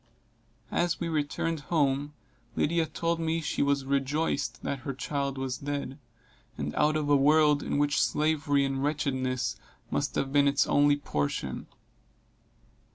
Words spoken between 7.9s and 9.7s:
slavery and wretchedness